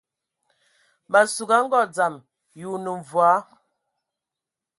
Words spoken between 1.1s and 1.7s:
Ma sug a